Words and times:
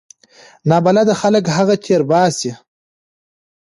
نابلده 0.69 1.13
خلک 1.21 1.43
هغه 1.57 1.75
تیر 1.83 2.01
باسي. 2.09 2.51